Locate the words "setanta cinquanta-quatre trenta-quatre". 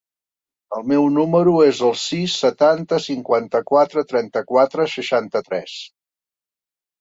2.45-4.89